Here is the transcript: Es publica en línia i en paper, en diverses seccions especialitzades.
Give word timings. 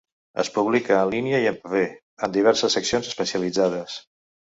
Es 0.43 0.47
publica 0.53 0.95
en 1.01 1.11
línia 1.15 1.41
i 1.43 1.49
en 1.49 1.59
paper, 1.65 1.83
en 2.27 2.33
diverses 2.37 2.77
seccions 2.79 3.11
especialitzades. 3.13 3.99